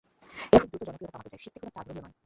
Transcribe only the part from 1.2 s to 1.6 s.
চায়, শিখতে